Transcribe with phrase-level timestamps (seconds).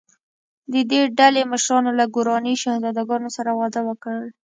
[0.71, 4.17] د دې ډلې مشرانو له ګوراني شهزادګانو سره واده وکړ.